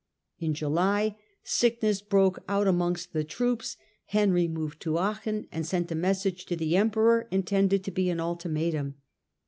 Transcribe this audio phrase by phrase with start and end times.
[0.39, 3.77] In July sickness broke out amongst the troops.
[4.05, 8.19] Henry moved to Aachen and sent a message to the emperor intended to be an
[8.19, 8.95] ultimatum.